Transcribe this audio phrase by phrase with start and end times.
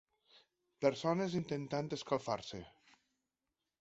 [0.85, 2.63] Persones intentant escalfar-se.